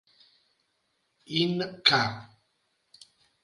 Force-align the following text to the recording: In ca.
In 1.41 1.81
ca. 1.85 2.03